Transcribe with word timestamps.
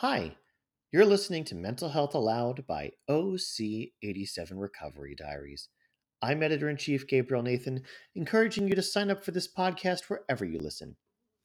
Hi, 0.00 0.36
you're 0.92 1.04
listening 1.04 1.44
to 1.44 1.54
Mental 1.54 1.90
Health 1.90 2.14
Aloud 2.14 2.66
by 2.66 2.92
OC87 3.10 4.52
Recovery 4.52 5.14
Diaries. 5.14 5.68
I'm 6.22 6.42
editor 6.42 6.70
in 6.70 6.78
chief 6.78 7.06
Gabriel 7.06 7.42
Nathan, 7.42 7.82
encouraging 8.14 8.66
you 8.66 8.74
to 8.74 8.80
sign 8.80 9.10
up 9.10 9.22
for 9.22 9.32
this 9.32 9.46
podcast 9.46 10.08
wherever 10.08 10.46
you 10.46 10.58
listen. 10.58 10.96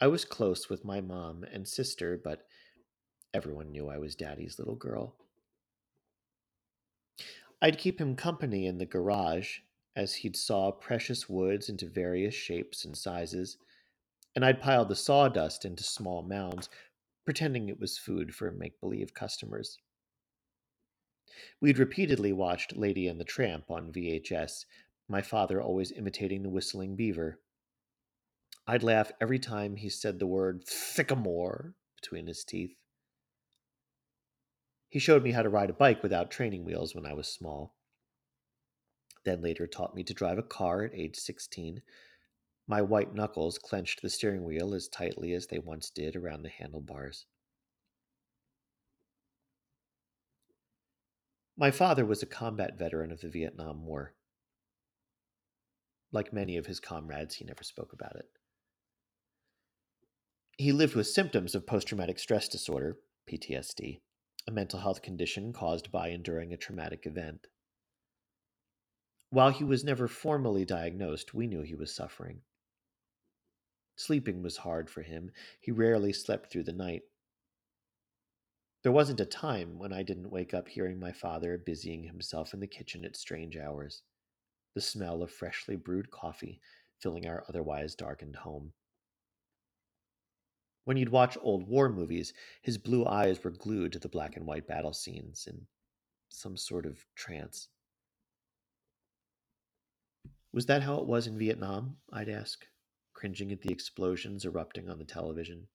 I 0.00 0.08
was 0.08 0.24
close 0.24 0.68
with 0.68 0.84
my 0.84 1.00
mom 1.00 1.44
and 1.44 1.68
sister, 1.68 2.20
but 2.22 2.48
everyone 3.34 3.70
knew 3.70 3.88
I 3.88 3.98
was 3.98 4.14
daddy's 4.14 4.58
little 4.58 4.74
girl. 4.74 5.14
I'd 7.62 7.78
keep 7.78 8.00
him 8.00 8.16
company 8.16 8.66
in 8.66 8.78
the 8.78 8.86
garage 8.86 9.58
as 9.94 10.14
he'd 10.14 10.36
saw 10.36 10.70
precious 10.70 11.28
woods 11.28 11.68
into 11.68 11.86
various 11.86 12.34
shapes 12.34 12.84
and 12.84 12.96
sizes, 12.96 13.58
and 14.34 14.44
I'd 14.44 14.60
pile 14.60 14.84
the 14.84 14.96
sawdust 14.96 15.64
into 15.64 15.82
small 15.82 16.22
mounds, 16.22 16.68
pretending 17.24 17.68
it 17.68 17.80
was 17.80 17.98
food 17.98 18.34
for 18.34 18.50
make 18.50 18.80
believe 18.80 19.12
customers. 19.12 19.78
We'd 21.60 21.78
repeatedly 21.78 22.32
watched 22.32 22.76
Lady 22.76 23.08
and 23.08 23.20
the 23.20 23.24
Tramp 23.24 23.70
on 23.70 23.92
VHS, 23.92 24.64
my 25.08 25.22
father 25.22 25.60
always 25.60 25.92
imitating 25.92 26.42
the 26.42 26.48
whistling 26.48 26.96
beaver. 26.96 27.40
I'd 28.66 28.82
laugh 28.82 29.12
every 29.20 29.38
time 29.38 29.76
he 29.76 29.88
said 29.88 30.18
the 30.18 30.26
word 30.26 30.66
sycamore 30.66 31.74
between 32.00 32.26
his 32.26 32.44
teeth. 32.44 32.76
He 34.90 34.98
showed 34.98 35.22
me 35.22 35.30
how 35.30 35.42
to 35.42 35.48
ride 35.48 35.70
a 35.70 35.72
bike 35.72 36.02
without 36.02 36.32
training 36.32 36.64
wheels 36.64 36.96
when 36.96 37.06
I 37.06 37.14
was 37.14 37.28
small. 37.28 37.76
Then 39.24 39.40
later 39.40 39.68
taught 39.68 39.94
me 39.94 40.02
to 40.02 40.14
drive 40.14 40.36
a 40.36 40.42
car 40.42 40.82
at 40.82 40.94
age 40.94 41.16
16. 41.16 41.80
My 42.66 42.82
white 42.82 43.14
knuckles 43.14 43.56
clenched 43.56 44.02
the 44.02 44.10
steering 44.10 44.44
wheel 44.44 44.74
as 44.74 44.88
tightly 44.88 45.32
as 45.32 45.46
they 45.46 45.60
once 45.60 45.90
did 45.90 46.16
around 46.16 46.42
the 46.42 46.48
handlebars. 46.48 47.26
My 51.56 51.70
father 51.70 52.04
was 52.04 52.22
a 52.22 52.26
combat 52.26 52.76
veteran 52.76 53.12
of 53.12 53.20
the 53.20 53.28
Vietnam 53.28 53.84
War. 53.84 54.14
Like 56.10 56.32
many 56.32 56.56
of 56.56 56.66
his 56.66 56.80
comrades, 56.80 57.36
he 57.36 57.44
never 57.44 57.62
spoke 57.62 57.92
about 57.92 58.16
it. 58.16 58.26
He 60.58 60.72
lived 60.72 60.96
with 60.96 61.06
symptoms 61.06 61.54
of 61.54 61.66
post 61.66 61.88
traumatic 61.88 62.18
stress 62.18 62.48
disorder, 62.48 62.96
PTSD, 63.30 64.00
a 64.46 64.50
mental 64.50 64.80
health 64.80 65.02
condition 65.02 65.52
caused 65.52 65.92
by 65.92 66.08
enduring 66.08 66.52
a 66.52 66.56
traumatic 66.56 67.06
event. 67.06 67.46
While 69.30 69.50
he 69.50 69.64
was 69.64 69.84
never 69.84 70.08
formally 70.08 70.64
diagnosed, 70.64 71.34
we 71.34 71.46
knew 71.46 71.62
he 71.62 71.74
was 71.74 71.94
suffering. 71.94 72.42
Sleeping 73.96 74.42
was 74.42 74.56
hard 74.56 74.90
for 74.90 75.02
him. 75.02 75.30
He 75.60 75.70
rarely 75.70 76.12
slept 76.12 76.50
through 76.50 76.64
the 76.64 76.72
night. 76.72 77.02
There 78.82 78.92
wasn't 78.92 79.20
a 79.20 79.26
time 79.26 79.78
when 79.78 79.92
I 79.92 80.02
didn't 80.02 80.30
wake 80.30 80.54
up 80.54 80.68
hearing 80.68 80.98
my 80.98 81.12
father 81.12 81.58
busying 81.58 82.04
himself 82.04 82.54
in 82.54 82.60
the 82.60 82.66
kitchen 82.66 83.04
at 83.04 83.14
strange 83.14 83.56
hours, 83.56 84.02
the 84.74 84.80
smell 84.80 85.22
of 85.22 85.30
freshly 85.30 85.76
brewed 85.76 86.10
coffee 86.10 86.60
filling 86.98 87.26
our 87.26 87.44
otherwise 87.48 87.94
darkened 87.94 88.36
home. 88.36 88.72
When 90.84 90.96
you'd 90.96 91.10
watch 91.10 91.36
old 91.42 91.68
war 91.68 91.88
movies, 91.88 92.32
his 92.62 92.78
blue 92.78 93.06
eyes 93.06 93.42
were 93.42 93.50
glued 93.50 93.92
to 93.92 93.98
the 93.98 94.08
black 94.08 94.36
and 94.36 94.46
white 94.46 94.66
battle 94.66 94.92
scenes 94.92 95.46
in 95.46 95.66
some 96.28 96.56
sort 96.56 96.86
of 96.86 97.04
trance. 97.14 97.68
Was 100.52 100.66
that 100.66 100.82
how 100.82 100.96
it 100.96 101.06
was 101.06 101.26
in 101.26 101.38
Vietnam? 101.38 101.96
I'd 102.12 102.28
ask, 102.28 102.66
cringing 103.12 103.52
at 103.52 103.60
the 103.60 103.72
explosions 103.72 104.44
erupting 104.44 104.88
on 104.88 104.98
the 104.98 105.04
television. 105.04 105.68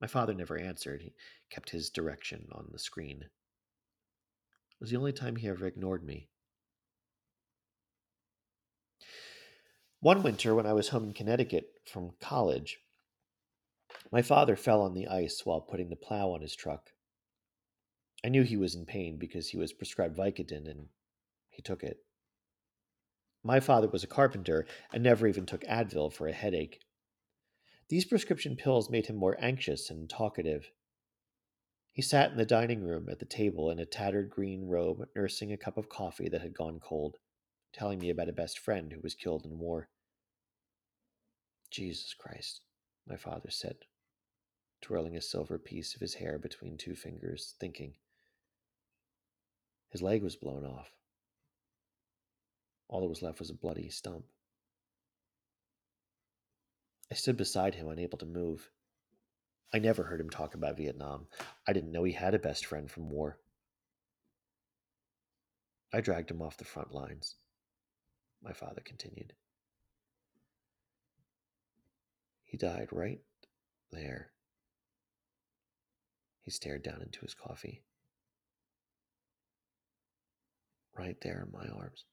My 0.00 0.06
father 0.06 0.34
never 0.34 0.58
answered. 0.58 1.02
He 1.02 1.14
kept 1.50 1.70
his 1.70 1.90
direction 1.90 2.48
on 2.52 2.68
the 2.72 2.78
screen. 2.78 3.22
It 3.22 4.80
was 4.80 4.90
the 4.90 4.96
only 4.96 5.12
time 5.12 5.36
he 5.36 5.48
ever 5.48 5.66
ignored 5.66 6.02
me. 6.02 6.28
One 10.00 10.22
winter, 10.22 10.54
when 10.54 10.66
I 10.66 10.72
was 10.72 10.88
home 10.88 11.04
in 11.04 11.12
Connecticut 11.12 11.66
from 11.84 12.12
college, 12.18 12.78
my 14.12 14.22
father 14.22 14.56
fell 14.56 14.82
on 14.82 14.94
the 14.94 15.08
ice 15.08 15.42
while 15.44 15.60
putting 15.60 15.90
the 15.90 15.96
plow 15.96 16.30
on 16.30 16.40
his 16.40 16.54
truck. 16.56 16.90
I 18.24 18.28
knew 18.28 18.42
he 18.42 18.56
was 18.56 18.74
in 18.74 18.84
pain 18.84 19.18
because 19.18 19.48
he 19.48 19.56
was 19.56 19.72
prescribed 19.72 20.16
Vicodin 20.16 20.68
and 20.68 20.88
he 21.48 21.62
took 21.62 21.82
it. 21.82 21.98
My 23.42 23.60
father 23.60 23.88
was 23.88 24.04
a 24.04 24.08
carpenter 24.08 24.66
and 24.92 25.02
never 25.02 25.26
even 25.26 25.46
took 25.46 25.62
Advil 25.64 26.12
for 26.12 26.28
a 26.28 26.32
headache. 26.32 26.80
These 27.88 28.04
prescription 28.04 28.56
pills 28.56 28.90
made 28.90 29.06
him 29.06 29.16
more 29.16 29.36
anxious 29.40 29.90
and 29.90 30.08
talkative. 30.08 30.70
He 31.92 32.02
sat 32.02 32.30
in 32.30 32.36
the 32.36 32.46
dining 32.46 32.84
room 32.84 33.08
at 33.10 33.18
the 33.18 33.24
table 33.24 33.70
in 33.70 33.78
a 33.78 33.86
tattered 33.86 34.30
green 34.30 34.68
robe, 34.68 35.08
nursing 35.16 35.52
a 35.52 35.56
cup 35.56 35.76
of 35.76 35.88
coffee 35.88 36.28
that 36.28 36.42
had 36.42 36.54
gone 36.54 36.78
cold, 36.78 37.16
telling 37.72 37.98
me 37.98 38.10
about 38.10 38.28
a 38.28 38.32
best 38.32 38.58
friend 38.58 38.92
who 38.92 39.00
was 39.00 39.14
killed 39.14 39.44
in 39.44 39.58
war. 39.58 39.88
Jesus 41.70 42.14
Christ, 42.14 42.60
my 43.08 43.16
father 43.16 43.50
said, 43.50 43.76
twirling 44.80 45.16
a 45.16 45.20
silver 45.20 45.58
piece 45.58 45.94
of 45.94 46.00
his 46.00 46.14
hair 46.14 46.38
between 46.38 46.76
two 46.76 46.94
fingers, 46.94 47.54
thinking. 47.60 47.94
His 49.90 50.02
leg 50.02 50.22
was 50.22 50.36
blown 50.36 50.64
off. 50.64 50.90
All 52.88 53.00
that 53.00 53.08
was 53.08 53.22
left 53.22 53.38
was 53.38 53.50
a 53.50 53.54
bloody 53.54 53.88
stump. 53.88 54.24
I 57.10 57.14
stood 57.14 57.36
beside 57.36 57.74
him, 57.74 57.88
unable 57.88 58.18
to 58.18 58.26
move. 58.26 58.70
I 59.72 59.78
never 59.78 60.04
heard 60.04 60.20
him 60.20 60.30
talk 60.30 60.54
about 60.54 60.76
Vietnam. 60.76 61.26
I 61.66 61.72
didn't 61.72 61.92
know 61.92 62.04
he 62.04 62.12
had 62.12 62.34
a 62.34 62.38
best 62.38 62.66
friend 62.66 62.90
from 62.90 63.10
war. 63.10 63.38
I 65.92 66.00
dragged 66.00 66.30
him 66.30 66.40
off 66.40 66.56
the 66.56 66.64
front 66.64 66.92
lines, 66.92 67.34
my 68.42 68.52
father 68.52 68.80
continued. 68.84 69.32
He 72.44 72.56
died 72.56 72.88
right 72.92 73.20
there. 73.90 74.30
Stared 76.50 76.82
down 76.82 77.00
into 77.00 77.20
his 77.20 77.34
coffee. 77.34 77.82
Right 80.98 81.16
there 81.22 81.46
in 81.46 81.52
my 81.52 81.66
arms. 81.68 82.04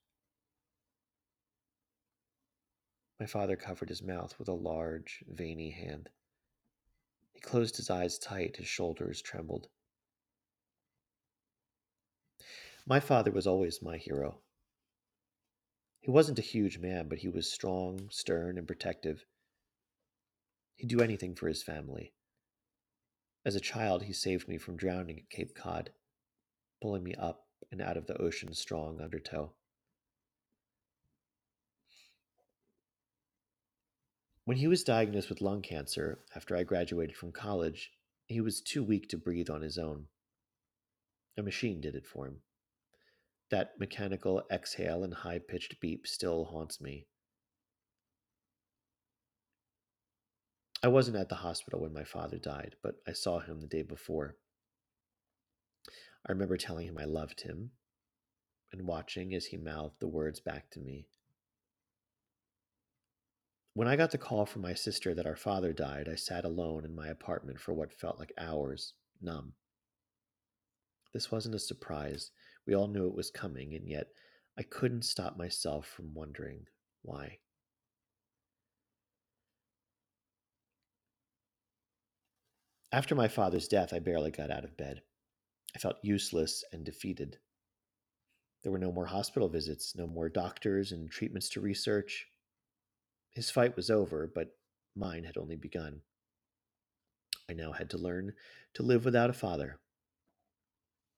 My 3.20 3.25
father 3.25 3.56
covered 3.56 3.90
his 3.90 4.03
mouth 4.03 4.38
with 4.38 4.48
a 4.48 4.53
large, 4.53 5.24
veiny 5.28 5.72
hand. 5.72 6.09
He 7.34 7.40
closed 7.42 7.78
his 7.78 7.90
eyes 7.90 8.20
tight, 8.20 8.58
his 8.58 8.68
shoulders 8.68 9.22
trembled. 9.22 9.68
My 12.86 13.00
father 13.00 13.31
was 13.31 13.48
always 13.48 13.81
my 13.81 13.98
hero. 13.98 14.40
He 16.00 16.12
wasn't 16.12 16.40
a 16.40 16.44
huge 16.44 16.78
man, 16.78 17.10
but 17.10 17.18
he 17.18 17.28
was 17.28 17.51
strong, 17.51 18.07
stern, 18.12 18.57
and 18.57 18.68
protective. 18.68 19.25
He'd 20.75 20.88
do 20.90 21.01
anything 21.01 21.36
for 21.36 21.48
his 21.48 21.63
family. 21.63 22.13
As 23.47 23.55
a 23.55 23.61
child, 23.61 24.03
he 24.03 24.11
saved 24.11 24.49
me 24.49 24.57
from 24.57 24.75
drowning 24.75 25.19
at 25.19 25.29
Cape 25.29 25.55
Cod, 25.55 25.91
pulling 26.81 27.01
me 27.01 27.15
up 27.15 27.47
and 27.71 27.81
out 27.81 27.95
of 27.95 28.05
the 28.05 28.21
ocean's 28.21 28.59
strong 28.59 28.99
undertow. 28.99 29.53
When 34.44 34.57
he 34.57 34.67
was 34.67 34.83
diagnosed 34.83 35.29
with 35.29 35.39
lung 35.39 35.61
cancer 35.61 36.19
after 36.35 36.57
I 36.57 36.63
graduated 36.63 37.15
from 37.15 37.31
college, 37.31 37.94
he 38.25 38.41
was 38.41 38.59
too 38.59 38.83
weak 38.83 39.07
to 39.11 39.17
breathe 39.17 39.49
on 39.49 39.61
his 39.61 39.77
own. 39.77 40.07
A 41.38 41.41
machine 41.41 41.79
did 41.79 41.95
it 41.95 42.05
for 42.05 42.27
him. 42.27 42.41
That 43.49 43.79
mechanical 43.79 44.44
exhale 44.51 45.05
and 45.05 45.13
high 45.13 45.39
pitched 45.39 45.79
beep 45.79 46.05
still 46.05 46.44
haunts 46.44 46.81
me. 46.81 47.07
I 50.83 50.89
wasn't 50.89 51.18
at 51.18 51.29
the 51.29 51.35
hospital 51.35 51.81
when 51.81 51.94
my 51.94 52.03
father 52.03 52.38
died, 52.38 52.75
but 52.83 52.95
I 53.07 53.13
saw 53.13 53.39
him 53.39 53.62
the 53.62 53.68
day 53.68 53.81
before. 53.81 54.35
I 56.27 56.31
remember 56.31 56.57
telling 56.57 56.88
him 56.88 56.97
I 56.97 57.06
loved 57.06 57.41
him 57.41 57.71
and 58.71 58.85
watching 58.85 59.33
as 59.33 59.45
he 59.45 59.57
mouthed 59.57 60.00
the 60.00 60.07
words 60.07 60.39
back 60.39 60.69
to 60.71 60.79
me. 60.79 61.07
When 63.74 63.88
I 63.88 63.95
got 63.95 64.12
the 64.12 64.18
call 64.18 64.45
from 64.45 64.63
my 64.63 64.74
sister 64.74 65.13
that 65.13 65.25
our 65.27 65.35
father 65.35 65.71
died, 65.71 66.09
I 66.09 66.15
sat 66.15 66.45
alone 66.45 66.83
in 66.83 66.95
my 66.95 67.07
apartment 67.07 67.59
for 67.59 67.73
what 67.73 67.94
felt 67.94 68.19
like 68.19 68.33
hours, 68.38 68.94
numb. 69.21 69.53
This 71.13 71.31
wasn't 71.31 71.56
a 71.56 71.59
surprise. 71.59 72.31
We 72.65 72.75
all 72.75 72.88
knew 72.88 73.07
it 73.07 73.15
was 73.15 73.31
coming, 73.31 73.73
and 73.73 73.88
yet 73.88 74.07
I 74.57 74.63
couldn't 74.63 75.03
stop 75.03 75.38
myself 75.38 75.88
from 75.88 76.13
wondering 76.13 76.65
why. 77.03 77.38
After 82.92 83.16
my 83.16 83.28
father's 83.28 83.68
death, 83.68 83.94
I 83.94 84.00
barely 84.00 84.31
got 84.31 84.50
out 84.50 84.63
of 84.63 84.78
bed. 84.78 85.01
I 85.75 85.80
felt 85.80 85.98
useless 86.01 86.63
and 86.72 86.86
defeated. 86.86 87.38
There 88.63 88.72
were 88.72 88.80
no 88.80 88.92
more 88.92 89.06
hospital 89.06 89.50
visits, 89.50 89.95
no 89.95 90.07
more 90.07 90.30
doctors 90.30 90.92
and 90.92 91.12
treatments 91.12 91.50
to 91.50 91.62
research. 91.62 92.28
His 93.31 93.50
fight 93.50 93.75
was 93.75 93.89
over, 93.89 94.31
but 94.34 94.57
mine 94.95 95.25
had 95.25 95.38
only 95.38 95.56
begun. 95.56 96.01
I 97.50 97.54
now 97.54 97.72
had 97.72 97.89
to 97.92 97.98
learn 97.98 98.34
to 98.74 98.84
live 98.84 99.06
without 99.06 99.30
a 99.30 99.33
father. 99.33 99.80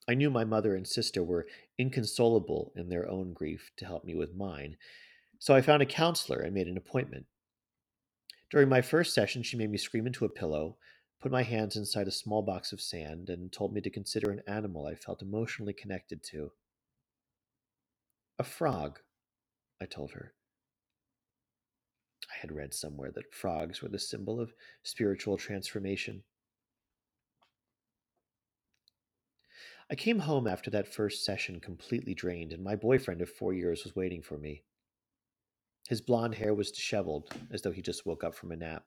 I 0.08 0.16
knew 0.16 0.30
my 0.32 0.44
mother 0.44 0.76
and 0.76 0.88
sister 0.88 1.24
were 1.24 1.48
inconsolable 1.78 2.74
in 2.76 2.90
their 2.90 3.08
own 3.08 3.34
grief 3.34 3.72
to 3.78 3.86
help 3.86 4.04
me 4.04 4.16
with 4.16 4.36
mine, 4.36 4.76
so 5.38 5.54
I 5.54 5.62
found 5.62 5.84
a 5.84 5.86
counselor 5.86 6.40
and 6.40 6.54
made 6.54 6.68
an 6.68 6.78
appointment. 6.78 7.28
During 8.50 8.70
my 8.70 8.82
first 8.82 9.14
session, 9.14 9.44
she 9.44 9.56
made 9.56 9.70
me 9.70 9.78
scream 9.78 10.08
into 10.08 10.26
a 10.26 10.30
pillow, 10.30 10.78
put 11.20 11.32
my 11.32 11.44
hands 11.44 11.76
inside 11.76 12.08
a 12.08 12.12
small 12.12 12.42
box 12.42 12.72
of 12.72 12.82
sand, 12.82 13.30
and 13.30 13.52
told 13.52 13.74
me 13.74 13.82
to 13.82 13.90
consider 13.90 14.32
an 14.32 14.42
animal 14.48 14.86
I 14.86 14.96
felt 14.96 15.22
emotionally 15.22 15.74
connected 15.74 16.24
to. 16.32 16.52
A 18.38 18.44
frog, 18.44 19.00
I 19.82 19.86
told 19.86 20.12
her. 20.12 20.34
I 22.30 22.38
had 22.40 22.52
read 22.52 22.74
somewhere 22.74 23.12
that 23.12 23.34
frogs 23.34 23.82
were 23.82 23.90
the 23.90 24.00
symbol 24.00 24.40
of 24.40 24.54
spiritual 24.84 25.38
transformation. 25.38 26.24
I 29.92 29.96
came 29.96 30.20
home 30.20 30.48
after 30.48 30.70
that 30.70 30.94
first 30.94 31.26
session 31.26 31.60
completely 31.60 32.14
drained, 32.14 32.54
and 32.54 32.64
my 32.64 32.76
boyfriend 32.76 33.22
of 33.22 33.30
four 33.30 33.54
years 33.54 33.84
was 33.84 33.96
waiting 33.96 34.22
for 34.22 34.38
me. 34.38 34.64
His 35.90 36.00
blond 36.00 36.36
hair 36.36 36.54
was 36.54 36.72
disheveled, 36.72 37.34
as 37.52 37.64
though 37.64 37.72
he 37.72 37.82
just 37.82 38.06
woke 38.06 38.24
up 38.24 38.36
from 38.36 38.52
a 38.52 38.56
nap. 38.56 38.86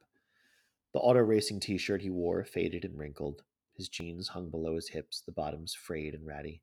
The 0.92 1.00
auto 1.00 1.20
racing 1.20 1.60
t 1.60 1.78
shirt 1.78 2.02
he 2.02 2.10
wore 2.10 2.44
faded 2.44 2.84
and 2.84 2.98
wrinkled. 2.98 3.42
His 3.74 3.88
jeans 3.88 4.28
hung 4.28 4.50
below 4.50 4.74
his 4.74 4.88
hips, 4.88 5.22
the 5.24 5.32
bottoms 5.32 5.74
frayed 5.74 6.14
and 6.14 6.26
ratty. 6.26 6.62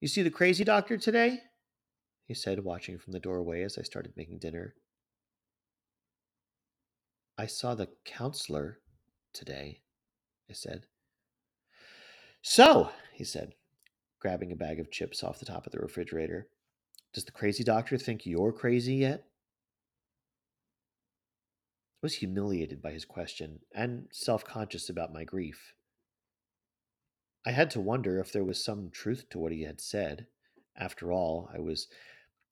You 0.00 0.08
see 0.08 0.22
the 0.22 0.30
crazy 0.30 0.62
doctor 0.62 0.96
today? 0.96 1.40
He 2.26 2.34
said, 2.34 2.64
watching 2.64 2.98
from 2.98 3.12
the 3.12 3.20
doorway 3.20 3.62
as 3.62 3.78
I 3.78 3.82
started 3.82 4.12
making 4.16 4.38
dinner. 4.38 4.74
I 7.38 7.46
saw 7.46 7.74
the 7.74 7.88
counselor 8.04 8.78
today, 9.32 9.82
I 10.48 10.52
said. 10.52 10.86
So, 12.42 12.90
he 13.12 13.24
said, 13.24 13.54
grabbing 14.20 14.52
a 14.52 14.56
bag 14.56 14.78
of 14.80 14.90
chips 14.90 15.22
off 15.22 15.38
the 15.38 15.44
top 15.44 15.66
of 15.66 15.72
the 15.72 15.78
refrigerator, 15.78 16.48
does 17.12 17.24
the 17.24 17.32
crazy 17.32 17.64
doctor 17.64 17.98
think 17.98 18.26
you're 18.26 18.52
crazy 18.52 18.96
yet? 18.96 19.24
Was 22.02 22.14
humiliated 22.14 22.82
by 22.82 22.92
his 22.92 23.04
question 23.04 23.60
and 23.74 24.08
self 24.12 24.44
conscious 24.44 24.88
about 24.88 25.12
my 25.12 25.24
grief. 25.24 25.74
I 27.46 27.52
had 27.52 27.70
to 27.70 27.80
wonder 27.80 28.18
if 28.18 28.32
there 28.32 28.44
was 28.44 28.62
some 28.62 28.90
truth 28.90 29.26
to 29.30 29.38
what 29.38 29.52
he 29.52 29.62
had 29.62 29.80
said. 29.80 30.26
After 30.76 31.10
all, 31.12 31.48
I 31.54 31.60
was 31.60 31.88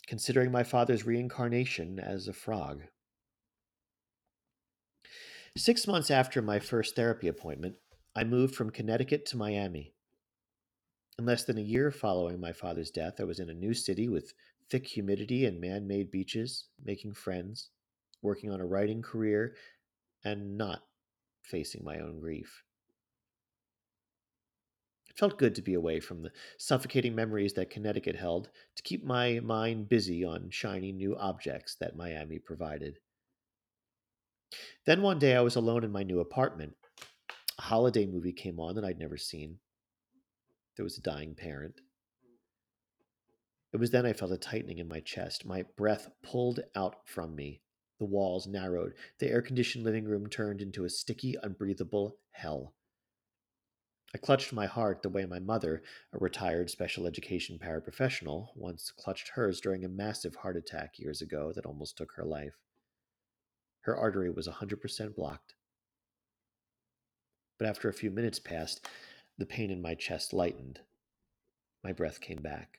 considering 0.07 0.51
my 0.51 0.63
father's 0.63 1.05
reincarnation 1.05 1.99
as 1.99 2.29
a 2.29 2.33
frog. 2.33 2.83
Six 5.57 5.87
months 5.87 6.11
after 6.11 6.43
my 6.43 6.59
first 6.59 6.97
therapy 6.97 7.29
appointment, 7.29 7.77
I 8.17 8.25
moved 8.25 8.55
from 8.55 8.71
Connecticut 8.71 9.27
to 9.27 9.37
Miami. 9.37 9.95
In 11.19 11.27
less 11.27 11.45
than 11.45 11.59
a 11.59 11.63
year 11.63 11.91
following 11.91 12.41
my 12.41 12.53
father's 12.53 12.91
death, 12.91 13.21
I 13.21 13.25
was 13.25 13.39
in 13.39 13.51
a 13.51 13.55
new 13.55 13.75
city 13.75 14.09
with 14.09 14.35
thick 14.69 14.87
humidity 14.87 15.45
and 15.45 15.61
man 15.61 15.87
made 15.87 16.11
beaches, 16.11 16.67
making 16.85 17.15
friends, 17.15 17.71
working 18.25 18.51
on 18.51 18.61
a 18.61 18.67
writing 18.67 19.03
career, 19.03 19.55
and 20.25 20.59
not 20.59 20.83
facing 21.43 21.85
my 21.85 21.99
own 22.01 22.19
grief. 22.19 22.65
It 25.09 25.19
felt 25.19 25.39
good 25.39 25.55
to 25.55 25.63
be 25.63 25.75
away 25.75 26.01
from 26.01 26.23
the 26.23 26.33
suffocating 26.59 27.15
memories 27.15 27.53
that 27.53 27.71
Connecticut 27.71 28.17
held, 28.17 28.49
to 28.75 28.83
keep 28.83 29.05
my 29.05 29.39
mind 29.41 29.89
busy 29.89 30.25
on 30.25 30.51
shiny 30.51 30.91
new 30.91 31.17
objects 31.17 31.77
that 31.81 31.97
Miami 31.97 32.41
provided. 32.41 32.99
Then 34.87 35.03
one 35.03 35.19
day 35.19 35.37
I 35.37 35.41
was 35.43 35.57
alone 35.57 35.85
in 35.85 35.93
my 35.93 36.03
new 36.03 36.21
apartment. 36.21 36.75
A 37.59 37.63
holiday 37.63 38.07
movie 38.07 38.33
came 38.33 38.59
on 38.59 38.75
that 38.75 38.85
I'd 38.85 38.99
never 38.99 39.17
seen. 39.17 39.59
There 40.77 40.85
was 40.85 40.99
a 40.99 41.03
dying 41.03 41.35
parent. 41.35 41.81
It 43.73 43.79
was 43.79 43.91
then 43.91 44.07
I 44.07 44.13
felt 44.13 44.33
a 44.33 44.37
tightening 44.37 44.79
in 44.79 44.89
my 44.89 45.01
chest. 45.01 45.45
My 45.45 45.65
breath 45.77 46.09
pulled 46.23 46.61
out 46.75 46.97
from 47.07 47.35
me. 47.35 47.61
The 47.99 48.05
walls 48.05 48.47
narrowed. 48.47 48.95
The 49.19 49.29
air 49.29 49.43
conditioned 49.43 49.85
living 49.85 50.05
room 50.05 50.29
turned 50.29 50.61
into 50.61 50.85
a 50.85 50.91
sticky, 50.91 51.37
unbreathable 51.43 52.17
hell. 52.33 52.75
I 54.15 54.19
clutched 54.19 54.53
my 54.53 54.67
heart 54.67 55.03
the 55.03 55.09
way 55.09 55.27
my 55.27 55.41
mother, 55.41 55.83
a 56.13 56.19
retired 56.19 56.71
special 56.71 57.07
education 57.07 57.59
paraprofessional, 57.59 58.49
once 58.55 58.93
clutched 58.93 59.31
hers 59.31 59.61
during 59.61 59.85
a 59.85 59.89
massive 59.89 60.37
heart 60.37 60.57
attack 60.57 60.99
years 60.99 61.21
ago 61.21 61.53
that 61.53 61.67
almost 61.67 61.97
took 61.97 62.13
her 62.15 62.25
life. 62.25 62.55
Her 63.81 63.97
artery 63.97 64.31
was 64.31 64.47
100% 64.47 65.17
blocked. 65.17 65.55
But 67.59 67.69
after 67.69 67.89
a 67.89 67.93
few 67.93 68.11
minutes 68.11 68.39
passed, 68.39 68.87
the 69.37 69.47
pain 69.47 69.71
in 69.71 69.83
my 69.83 69.95
chest 69.95 70.33
lightened. 70.33 70.81
My 71.83 71.93
breath 71.93 72.21
came 72.21 72.41
back. 72.41 72.79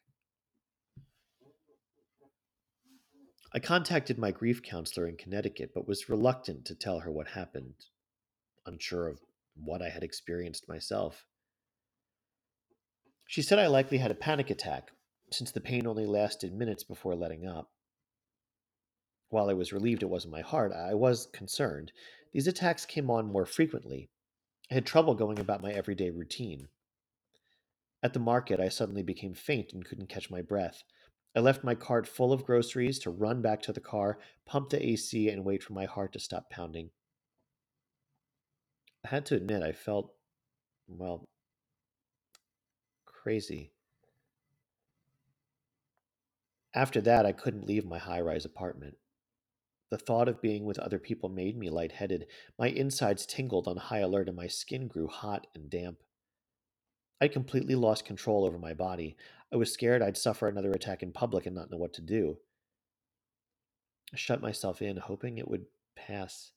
I 3.56 3.60
contacted 3.60 4.20
my 4.20 4.32
grief 4.32 4.62
counselor 4.62 5.08
in 5.08 5.16
Connecticut, 5.16 5.72
but 5.74 5.88
was 5.88 6.10
reluctant 6.10 6.66
to 6.66 6.76
tell 6.76 7.00
her 7.00 7.10
what 7.10 7.30
happened, 7.30 7.86
unsure 8.66 9.08
of 9.08 9.22
what 9.56 9.82
I 9.82 9.88
had 9.88 10.04
experienced 10.04 10.68
myself. 10.68 11.24
She 13.26 13.42
said 13.42 13.58
I 13.58 13.68
likely 13.68 14.00
had 14.00 14.12
a 14.12 14.16
panic 14.16 14.50
attack, 14.50 14.92
since 15.32 15.52
the 15.52 15.62
pain 15.62 15.88
only 15.88 16.06
lasted 16.06 16.54
minutes 16.54 16.84
before 16.84 17.16
letting 17.16 17.48
up. 17.48 17.72
While 19.30 19.50
I 19.50 19.54
was 19.54 19.72
relieved 19.72 20.04
it 20.04 20.10
wasn't 20.10 20.34
my 20.34 20.42
heart, 20.42 20.74
I 20.74 20.94
was 20.94 21.30
concerned. 21.32 21.94
These 22.34 22.48
attacks 22.48 22.86
came 22.86 23.10
on 23.10 23.32
more 23.32 23.46
frequently. 23.46 24.10
I 24.70 24.74
had 24.74 24.86
trouble 24.86 25.16
going 25.16 25.40
about 25.40 25.64
my 25.64 25.72
everyday 25.72 26.10
routine. 26.10 26.68
At 28.04 28.12
the 28.12 28.20
market, 28.20 28.60
I 28.60 28.68
suddenly 28.68 29.02
became 29.02 29.34
faint 29.34 29.72
and 29.72 29.86
couldn't 29.86 30.10
catch 30.10 30.30
my 30.30 30.42
breath. 30.42 30.84
I 31.36 31.42
left 31.42 31.66
my 31.66 31.76
cart 31.76 32.08
full 32.08 32.32
of 32.32 32.46
groceries 32.46 32.98
to 33.00 33.10
run 33.10 33.42
back 33.42 33.62
to 33.64 33.74
the 33.74 33.82
car, 33.82 34.20
pump 34.46 34.70
the 34.70 34.84
AC, 34.84 35.30
and 35.30 35.44
wait 35.44 35.62
for 35.62 35.74
my 35.74 35.86
heart 35.86 36.14
to 36.14 36.20
stop 36.20 36.50
pounding. 36.50 36.92
I 39.04 39.10
had 39.10 39.26
to 39.28 39.36
admit, 39.36 39.62
I 39.62 39.74
felt, 39.74 40.14
well, 40.88 41.28
crazy. 43.06 43.74
After 46.74 47.02
that, 47.02 47.26
I 47.26 47.34
couldn't 47.34 47.68
leave 47.68 47.86
my 47.86 47.98
high 47.98 48.22
rise 48.22 48.46
apartment. 48.46 48.98
The 49.92 49.98
thought 49.98 50.28
of 50.30 50.42
being 50.42 50.66
with 50.66 50.80
other 50.80 51.00
people 51.00 51.30
made 51.30 51.58
me 51.58 51.70
lightheaded. 51.70 52.28
My 52.58 52.68
insides 52.70 53.26
tingled 53.26 53.68
on 53.68 53.78
high 53.78 54.00
alert, 54.00 54.28
and 54.28 54.38
my 54.38 54.48
skin 54.48 54.88
grew 54.88 55.08
hot 55.08 55.48
and 55.54 55.70
damp. 55.70 56.00
I 57.22 57.28
completely 57.28 57.76
lost 57.76 58.06
control 58.06 58.46
over 58.46 58.60
my 58.60 58.74
body. 58.74 59.16
I 59.54 59.58
was 59.58 59.72
scared 59.72 60.02
I'd 60.02 60.18
suffer 60.18 60.48
another 60.48 60.72
attack 60.72 61.04
in 61.04 61.12
public 61.14 61.46
and 61.46 61.56
not 61.56 61.72
know 61.72 61.78
what 61.78 61.94
to 61.94 62.02
do. 62.02 62.38
I 64.14 64.18
shut 64.18 64.42
myself 64.42 64.82
in, 64.82 64.98
hoping 64.98 65.38
it 65.38 65.48
would 65.48 65.66
pass. 65.96 66.52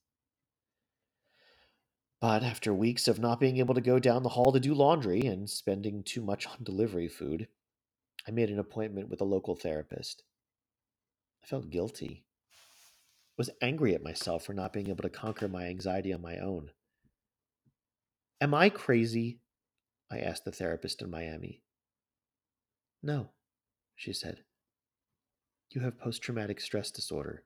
But 2.20 2.42
after 2.42 2.74
weeks 2.74 3.06
of 3.08 3.20
not 3.20 3.40
being 3.40 3.58
able 3.58 3.74
to 3.74 3.80
go 3.80 3.98
down 4.00 4.22
the 4.24 4.30
hall 4.30 4.52
to 4.52 4.60
do 4.60 4.74
laundry 4.74 5.20
and 5.20 5.48
spending 5.48 6.02
too 6.02 6.20
much 6.20 6.46
on 6.46 6.64
delivery 6.64 7.08
food, 7.08 7.48
I 8.26 8.32
made 8.32 8.50
an 8.50 8.58
appointment 8.58 9.08
with 9.08 9.20
a 9.20 9.24
local 9.24 9.54
therapist. 9.54 10.24
I 11.44 11.46
felt 11.46 11.70
guilty. 11.70 12.24
I 13.22 13.34
was 13.38 13.50
angry 13.62 13.94
at 13.94 14.02
myself 14.02 14.44
for 14.44 14.52
not 14.52 14.72
being 14.72 14.88
able 14.88 15.02
to 15.02 15.10
conquer 15.10 15.48
my 15.48 15.66
anxiety 15.66 16.12
on 16.12 16.20
my 16.22 16.38
own. 16.38 16.70
Am 18.40 18.54
I 18.54 18.68
crazy? 18.68 19.40
I 20.10 20.18
asked 20.18 20.44
the 20.44 20.52
therapist 20.52 21.02
in 21.02 21.10
Miami. 21.10 21.62
No, 23.02 23.30
she 23.94 24.12
said. 24.12 24.44
You 25.70 25.82
have 25.82 25.98
post 25.98 26.22
traumatic 26.22 26.60
stress 26.60 26.90
disorder. 26.90 27.44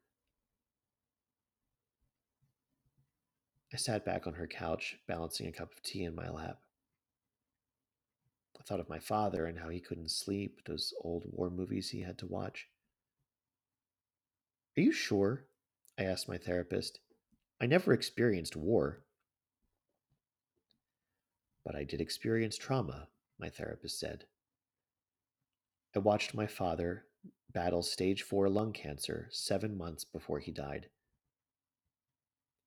I 3.72 3.76
sat 3.76 4.04
back 4.04 4.26
on 4.26 4.34
her 4.34 4.46
couch, 4.46 4.98
balancing 5.08 5.46
a 5.46 5.52
cup 5.52 5.72
of 5.72 5.82
tea 5.82 6.04
in 6.04 6.14
my 6.14 6.28
lap. 6.28 6.58
I 8.58 8.62
thought 8.62 8.80
of 8.80 8.88
my 8.88 9.00
father 9.00 9.46
and 9.46 9.58
how 9.58 9.70
he 9.70 9.80
couldn't 9.80 10.10
sleep, 10.10 10.60
those 10.66 10.94
old 11.00 11.24
war 11.26 11.50
movies 11.50 11.90
he 11.90 12.02
had 12.02 12.18
to 12.18 12.26
watch. 12.26 12.68
Are 14.76 14.82
you 14.82 14.92
sure? 14.92 15.46
I 15.98 16.04
asked 16.04 16.28
my 16.28 16.38
therapist. 16.38 17.00
I 17.60 17.66
never 17.66 17.92
experienced 17.92 18.54
war. 18.54 19.02
But 21.64 21.76
I 21.76 21.84
did 21.84 22.00
experience 22.00 22.56
trauma, 22.56 23.08
my 23.38 23.48
therapist 23.48 23.98
said. 23.98 24.24
I 25.94 25.98
watched 25.98 26.34
my 26.34 26.46
father 26.46 27.04
battle 27.52 27.82
stage 27.82 28.22
4 28.22 28.48
lung 28.48 28.72
cancer 28.72 29.28
seven 29.30 29.76
months 29.76 30.04
before 30.04 30.38
he 30.38 30.50
died. 30.50 30.88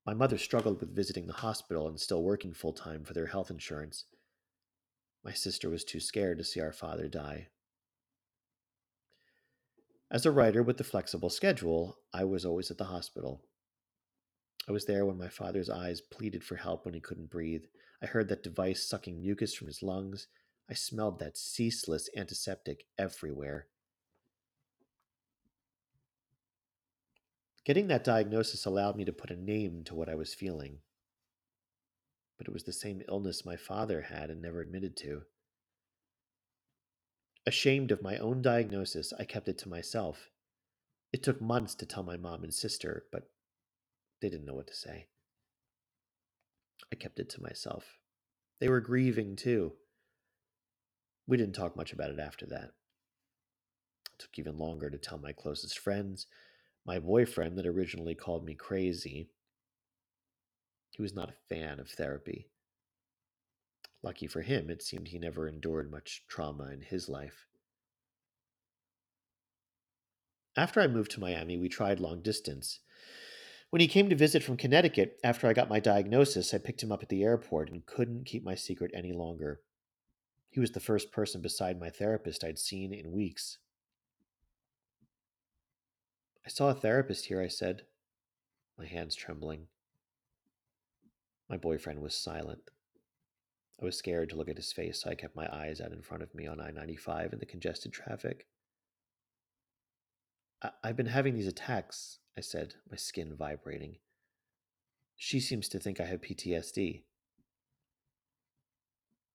My 0.06 0.14
mother 0.14 0.38
struggled 0.38 0.80
with 0.80 0.96
visiting 0.96 1.26
the 1.26 1.34
hospital 1.34 1.88
and 1.88 2.00
still 2.00 2.22
working 2.22 2.54
full 2.54 2.74
time 2.74 3.04
for 3.04 3.14
their 3.14 3.26
health 3.26 3.50
insurance. 3.50 4.06
My 5.24 5.34
sister 5.34 5.70
was 5.70 5.84
too 5.84 6.00
scared 6.00 6.38
to 6.38 6.44
see 6.44 6.62
our 6.62 6.72
father 6.72 7.08
die. 7.08 7.48
As 10.12 10.26
a 10.26 10.32
writer 10.32 10.62
with 10.62 10.78
the 10.78 10.84
flexible 10.84 11.32
schedule, 11.32 11.98
I 12.14 12.26
was 12.26 12.46
always 12.46 12.70
at 12.70 12.78
the 12.78 12.86
hospital. 12.86 13.42
I 14.70 14.72
was 14.72 14.86
there 14.86 15.06
when 15.06 15.18
my 15.18 15.30
father's 15.30 15.70
eyes 15.70 16.02
pleaded 16.02 16.44
for 16.44 16.56
help 16.56 16.86
when 16.86 16.94
he 16.94 17.00
couldn't 17.00 17.32
breathe. 17.32 17.64
I 18.06 18.08
heard 18.08 18.28
that 18.28 18.44
device 18.44 18.88
sucking 18.88 19.20
mucus 19.20 19.56
from 19.56 19.66
his 19.66 19.82
lungs. 19.82 20.28
I 20.70 20.76
smelled 20.76 21.18
that 21.18 21.40
ceaseless 21.40 22.08
antiseptic 22.16 22.86
everywhere. 23.00 23.66
Getting 27.66 27.88
that 27.88 28.04
diagnosis 28.04 28.64
allowed 28.64 28.96
me 28.96 29.06
to 29.06 29.12
put 29.12 29.32
a 29.32 29.36
name 29.36 29.84
to 29.86 29.96
what 29.96 30.08
I 30.08 30.14
was 30.14 30.36
feeling. 30.36 30.82
But 32.38 32.48
it 32.48 32.54
was 32.54 32.66
the 32.66 32.74
same 32.74 33.02
illness 33.10 33.44
my 33.44 33.56
father 33.56 34.04
had 34.04 34.30
and 34.30 34.40
never 34.40 34.62
admitted 34.62 34.96
to. 34.98 35.24
Ashamed 37.48 37.90
of 37.90 38.04
my 38.04 38.20
own 38.20 38.44
diagnosis, 38.44 39.14
I 39.20 39.26
kept 39.26 39.50
it 39.50 39.58
to 39.60 39.70
myself. 39.70 40.30
It 41.12 41.24
took 41.24 41.42
months 41.42 41.74
to 41.74 41.88
tell 41.88 42.04
my 42.04 42.18
mom 42.18 42.44
and 42.44 42.54
sister, 42.54 43.06
but 43.12 43.32
they 44.22 44.30
didn't 44.30 44.46
know 44.46 44.54
what 44.54 44.68
to 44.68 44.76
say. 44.76 45.08
I 46.92 46.96
kept 46.96 47.20
it 47.20 47.30
to 47.32 47.42
myself. 47.42 47.98
They 48.60 48.70
were 48.70 48.82
grieving 48.82 49.36
too. 49.36 49.74
We 51.28 51.38
didn't 51.38 51.56
talk 51.56 51.76
much 51.76 51.92
about 51.92 52.12
it 52.12 52.20
after 52.20 52.46
that. 52.48 52.72
It 54.14 54.20
took 54.20 54.38
even 54.38 54.58
longer 54.58 54.90
to 54.90 54.98
tell 54.98 55.18
my 55.18 55.34
closest 55.34 55.80
friends, 55.80 56.28
my 56.86 57.00
boyfriend 57.00 57.58
that 57.58 57.66
originally 57.66 58.16
called 58.16 58.46
me 58.46 58.54
crazy. 58.54 59.30
He 60.92 61.02
was 61.02 61.14
not 61.14 61.30
a 61.30 61.54
fan 61.54 61.80
of 61.80 61.90
therapy. 61.90 62.48
Lucky 64.04 64.28
for 64.28 64.42
him, 64.42 64.70
it 64.70 64.84
seemed 64.84 65.08
he 65.08 65.20
never 65.20 65.48
endured 65.48 65.92
much 65.92 66.24
trauma 66.28 66.70
in 66.72 66.82
his 66.82 67.10
life. 67.10 67.48
After 70.56 70.80
I 70.80 70.88
moved 70.88 71.12
to 71.12 71.20
Miami, 71.20 71.58
we 71.58 71.68
tried 71.68 72.00
long 72.00 72.22
distance. 72.22 72.80
When 73.76 73.82
he 73.82 73.90
came 73.90 74.10
to 74.10 74.16
visit 74.16 74.42
from 74.42 74.56
Connecticut 74.56 75.20
after 75.22 75.48
I 75.48 75.54
got 75.54 75.68
my 75.68 75.82
diagnosis, 75.82 76.54
I 76.54 76.60
picked 76.60 76.82
him 76.82 76.94
up 76.94 77.04
at 77.04 77.10
the 77.10 77.26
airport 77.26 77.70
and 77.70 77.86
couldn't 77.86 78.24
keep 78.24 78.42
my 78.42 78.56
secret 78.56 78.90
any 78.94 79.12
longer. 79.12 79.60
He 80.50 80.62
was 80.62 80.72
the 80.72 80.80
first 80.80 81.12
person 81.12 81.42
beside 81.42 81.78
my 81.78 81.90
therapist 81.90 82.46
I'd 82.46 82.58
seen 82.58 82.94
in 82.94 83.12
weeks. 83.12 83.58
I 86.46 86.50
saw 86.50 86.70
a 86.70 86.74
therapist 86.74 87.26
here, 87.26 87.42
I 87.42 87.50
said, 87.50 87.82
my 88.78 88.86
hands 88.86 89.14
trembling. 89.14 89.68
My 91.50 91.58
boyfriend 91.58 92.02
was 92.02 92.16
silent. 92.16 92.72
I 93.82 93.84
was 93.84 93.98
scared 93.98 94.30
to 94.30 94.38
look 94.38 94.48
at 94.48 94.56
his 94.56 94.72
face, 94.72 95.02
so 95.02 95.10
I 95.10 95.16
kept 95.16 95.36
my 95.36 95.54
eyes 95.54 95.82
out 95.82 95.92
in 95.92 96.02
front 96.02 96.24
of 96.24 96.34
me 96.34 96.48
on 96.48 96.62
I 96.62 96.72
95 96.72 97.34
in 97.34 97.40
the 97.40 97.46
congested 97.46 97.92
traffic. 97.92 98.48
I- 100.62 100.72
have 100.86 100.96
been 100.96 101.08
having 101.08 101.36
these 101.36 101.46
attacks, 101.46 102.20
I 102.38 102.42
said, 102.42 102.76
my 102.90 102.98
skin 102.98 103.36
vibrating. 103.38 103.98
She 105.16 105.40
seems 105.40 105.70
to 105.70 105.80
think 105.80 106.00
I 106.00 106.06
have 106.06 106.22
PTSD. 106.22 107.04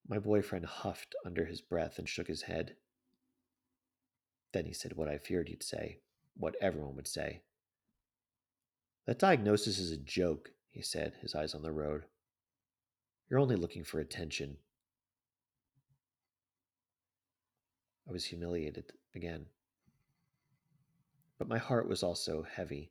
My 0.06 0.18
boyfriend 0.18 0.66
huffed 0.66 1.14
under 1.24 1.46
his 1.46 1.60
breath 1.60 1.98
and 1.98 2.08
shook 2.08 2.26
his 2.26 2.42
head. 2.42 2.76
Then 4.52 4.66
he 4.66 4.72
said 4.72 4.94
what 4.94 5.08
I 5.08 5.18
feared 5.18 5.48
he'd 5.48 5.62
say 5.62 6.00
what 6.40 6.56
everyone 6.60 6.96
would 6.96 7.08
say. 7.08 7.42
That 9.06 9.18
diagnosis 9.18 9.78
is 9.78 9.90
a 9.90 9.96
joke, 9.96 10.50
he 10.70 10.82
said, 10.82 11.14
his 11.20 11.34
eyes 11.34 11.54
on 11.54 11.62
the 11.62 11.72
road. 11.72 12.04
You're 13.28 13.40
only 13.40 13.56
looking 13.56 13.84
for 13.84 14.00
attention. 14.00 14.56
I 18.08 18.12
was 18.12 18.24
humiliated 18.24 18.92
again. 19.14 19.46
But 21.40 21.48
my 21.48 21.56
heart 21.56 21.88
was 21.88 22.02
also 22.02 22.42
heavy. 22.42 22.90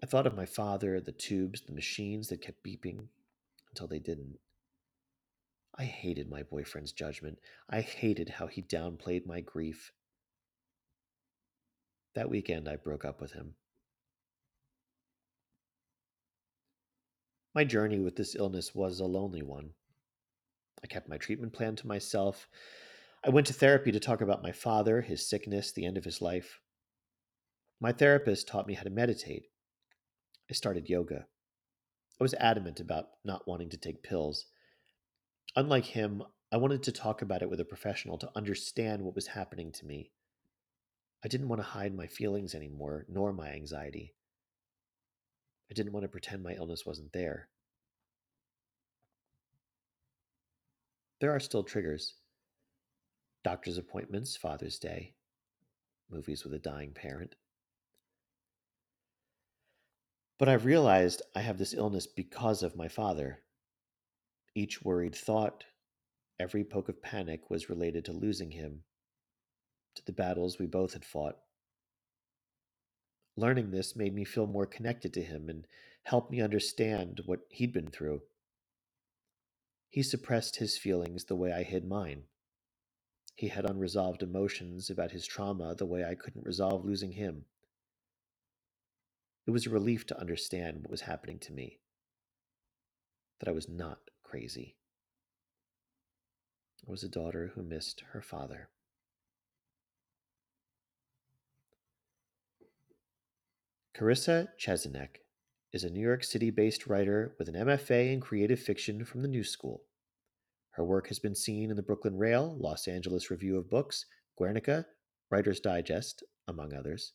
I 0.00 0.06
thought 0.06 0.28
of 0.28 0.36
my 0.36 0.46
father, 0.46 1.00
the 1.00 1.10
tubes, 1.10 1.62
the 1.62 1.72
machines 1.72 2.28
that 2.28 2.42
kept 2.42 2.62
beeping 2.62 3.08
until 3.70 3.88
they 3.88 3.98
didn't. 3.98 4.38
I 5.76 5.82
hated 5.82 6.30
my 6.30 6.44
boyfriend's 6.44 6.92
judgment. 6.92 7.40
I 7.68 7.80
hated 7.80 8.28
how 8.28 8.46
he 8.46 8.62
downplayed 8.62 9.26
my 9.26 9.40
grief. 9.40 9.90
That 12.14 12.30
weekend, 12.30 12.68
I 12.68 12.76
broke 12.76 13.04
up 13.04 13.20
with 13.20 13.32
him. 13.32 13.56
My 17.52 17.64
journey 17.64 17.98
with 17.98 18.14
this 18.14 18.36
illness 18.36 18.76
was 18.76 19.00
a 19.00 19.06
lonely 19.06 19.42
one. 19.42 19.70
I 20.84 20.86
kept 20.86 21.08
my 21.08 21.18
treatment 21.18 21.52
plan 21.52 21.74
to 21.76 21.88
myself. 21.88 22.48
I 23.22 23.28
went 23.28 23.46
to 23.48 23.52
therapy 23.52 23.92
to 23.92 24.00
talk 24.00 24.22
about 24.22 24.42
my 24.42 24.52
father, 24.52 25.02
his 25.02 25.28
sickness, 25.28 25.72
the 25.72 25.84
end 25.84 25.98
of 25.98 26.04
his 26.04 26.22
life. 26.22 26.58
My 27.78 27.92
therapist 27.92 28.48
taught 28.48 28.66
me 28.66 28.72
how 28.72 28.82
to 28.82 28.90
meditate. 28.90 29.44
I 30.50 30.54
started 30.54 30.88
yoga. 30.88 31.26
I 32.18 32.24
was 32.24 32.32
adamant 32.34 32.80
about 32.80 33.08
not 33.22 33.46
wanting 33.46 33.68
to 33.70 33.76
take 33.76 34.02
pills. 34.02 34.46
Unlike 35.54 35.84
him, 35.86 36.22
I 36.50 36.56
wanted 36.56 36.82
to 36.84 36.92
talk 36.92 37.20
about 37.20 37.42
it 37.42 37.50
with 37.50 37.60
a 37.60 37.64
professional 37.64 38.16
to 38.18 38.30
understand 38.34 39.02
what 39.02 39.14
was 39.14 39.26
happening 39.26 39.70
to 39.72 39.86
me. 39.86 40.12
I 41.22 41.28
didn't 41.28 41.48
want 41.48 41.60
to 41.60 41.68
hide 41.68 41.94
my 41.94 42.06
feelings 42.06 42.54
anymore, 42.54 43.04
nor 43.06 43.34
my 43.34 43.50
anxiety. 43.50 44.14
I 45.70 45.74
didn't 45.74 45.92
want 45.92 46.04
to 46.04 46.08
pretend 46.08 46.42
my 46.42 46.54
illness 46.54 46.86
wasn't 46.86 47.12
there. 47.12 47.48
There 51.20 51.32
are 51.32 51.40
still 51.40 51.62
triggers 51.62 52.14
doctor's 53.42 53.78
appointments, 53.78 54.36
Father's 54.36 54.78
Day, 54.78 55.14
movies 56.10 56.44
with 56.44 56.52
a 56.54 56.58
dying 56.58 56.92
parent. 56.92 57.36
But 60.38 60.48
I've 60.48 60.64
realized 60.64 61.22
I 61.34 61.40
have 61.40 61.58
this 61.58 61.74
illness 61.74 62.06
because 62.06 62.62
of 62.62 62.76
my 62.76 62.88
father. 62.88 63.40
Each 64.54 64.82
worried 64.82 65.14
thought, 65.14 65.64
every 66.38 66.64
poke 66.64 66.88
of 66.88 67.02
panic 67.02 67.50
was 67.50 67.68
related 67.68 68.04
to 68.06 68.12
losing 68.12 68.52
him 68.52 68.82
to 69.94 70.04
the 70.04 70.12
battles 70.12 70.58
we 70.58 70.66
both 70.66 70.94
had 70.94 71.04
fought. 71.04 71.36
Learning 73.36 73.70
this 73.70 73.94
made 73.94 74.14
me 74.14 74.24
feel 74.24 74.46
more 74.46 74.66
connected 74.66 75.12
to 75.14 75.22
him 75.22 75.48
and 75.48 75.66
helped 76.04 76.30
me 76.30 76.40
understand 76.40 77.20
what 77.26 77.40
he'd 77.50 77.72
been 77.72 77.90
through. 77.90 78.22
He 79.88 80.02
suppressed 80.02 80.56
his 80.56 80.78
feelings 80.78 81.24
the 81.24 81.36
way 81.36 81.52
I 81.52 81.62
hid 81.62 81.86
mine. 81.86 82.24
He 83.40 83.48
had 83.48 83.64
unresolved 83.64 84.22
emotions 84.22 84.90
about 84.90 85.12
his 85.12 85.26
trauma 85.26 85.74
the 85.74 85.86
way 85.86 86.04
I 86.04 86.14
couldn't 86.14 86.44
resolve 86.44 86.84
losing 86.84 87.12
him. 87.12 87.46
It 89.46 89.50
was 89.50 89.66
a 89.66 89.70
relief 89.70 90.06
to 90.08 90.20
understand 90.20 90.82
what 90.82 90.90
was 90.90 91.00
happening 91.00 91.38
to 91.38 91.54
me, 91.54 91.78
that 93.38 93.48
I 93.48 93.52
was 93.52 93.66
not 93.66 94.10
crazy. 94.22 94.76
I 96.86 96.90
was 96.90 97.02
a 97.02 97.08
daughter 97.08 97.52
who 97.54 97.62
missed 97.62 98.02
her 98.12 98.20
father. 98.20 98.68
Carissa 103.96 104.48
Chesanek 104.58 105.22
is 105.72 105.82
a 105.82 105.88
New 105.88 106.02
York 106.06 106.24
City 106.24 106.50
based 106.50 106.86
writer 106.86 107.34
with 107.38 107.48
an 107.48 107.54
MFA 107.54 108.12
in 108.12 108.20
creative 108.20 108.60
fiction 108.60 109.02
from 109.06 109.22
the 109.22 109.28
New 109.28 109.44
School. 109.44 109.84
Her 110.72 110.84
work 110.84 111.08
has 111.08 111.18
been 111.18 111.34
seen 111.34 111.70
in 111.70 111.76
the 111.76 111.82
Brooklyn 111.82 112.16
Rail, 112.16 112.56
Los 112.58 112.86
Angeles 112.86 113.30
Review 113.30 113.56
of 113.56 113.68
Books, 113.68 114.06
Guernica, 114.36 114.86
Writer's 115.30 115.60
Digest, 115.60 116.22
among 116.48 116.72
others. 116.72 117.12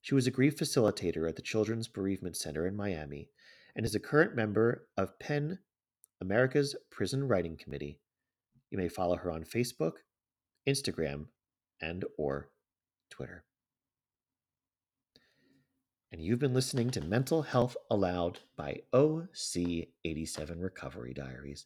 She 0.00 0.14
was 0.14 0.26
a 0.26 0.30
grief 0.30 0.56
facilitator 0.56 1.28
at 1.28 1.36
the 1.36 1.42
Children's 1.42 1.88
Bereavement 1.88 2.36
Center 2.36 2.66
in 2.66 2.76
Miami 2.76 3.28
and 3.76 3.86
is 3.86 3.94
a 3.94 4.00
current 4.00 4.34
member 4.34 4.86
of 4.96 5.18
PEN, 5.18 5.58
America's 6.20 6.76
Prison 6.90 7.26
Writing 7.28 7.56
Committee. 7.56 8.00
You 8.70 8.78
may 8.78 8.88
follow 8.88 9.16
her 9.16 9.30
on 9.30 9.44
Facebook, 9.44 9.98
Instagram, 10.66 11.26
and 11.80 12.04
or 12.16 12.50
Twitter 13.10 13.44
and 16.12 16.20
you've 16.20 16.38
been 16.38 16.52
listening 16.52 16.90
to 16.90 17.00
Mental 17.00 17.40
Health 17.40 17.74
Aloud 17.90 18.40
by 18.54 18.82
OC87 18.92 20.62
Recovery 20.62 21.14
Diaries. 21.14 21.64